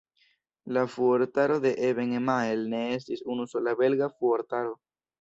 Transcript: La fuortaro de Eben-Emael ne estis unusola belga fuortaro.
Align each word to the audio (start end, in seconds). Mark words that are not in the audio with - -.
La 0.65 0.87
fuortaro 0.93 1.59
de 1.67 1.73
Eben-Emael 1.91 2.65
ne 2.75 2.83
estis 2.97 3.25
unusola 3.37 3.79
belga 3.85 4.13
fuortaro. 4.19 4.79